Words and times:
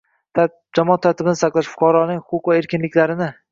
jamoat 0.79 1.03
tartibini 1.03 1.39
saqlash, 1.43 1.71
fuqarolarning 1.75 2.25
huquqlari 2.25 2.61
va 2.63 2.65
erkinliklarini 2.65 3.33